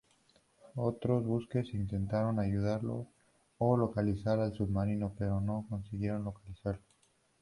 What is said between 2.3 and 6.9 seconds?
ayudarlo a localizar al submarino, pero no consiguieron localizarlo.